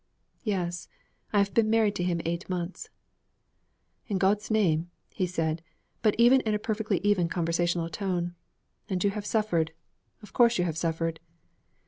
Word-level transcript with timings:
'Yes, 0.43 0.87
I 1.31 1.37
have 1.37 1.53
been 1.53 1.69
married 1.69 1.93
to 1.97 2.03
him 2.03 2.21
eight 2.25 2.49
months.' 2.49 2.89
'In 4.07 4.17
God's 4.17 4.49
name!' 4.49 4.89
he 5.13 5.27
said, 5.27 5.61
but 6.01 6.15
in 6.15 6.41
a 6.55 6.57
perfectly 6.57 6.99
even 7.03 7.29
conversational 7.29 7.87
tone. 7.87 8.33
'And 8.89 9.03
you 9.03 9.11
have 9.11 9.27
suffered. 9.27 9.73
Of 10.23 10.33
course 10.33 10.57
you 10.57 10.63
have 10.65 10.75
suffered.' 10.75 11.19